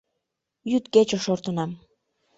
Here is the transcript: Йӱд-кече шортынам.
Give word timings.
Йӱд-кече 0.69 1.17
шортынам. 1.23 1.71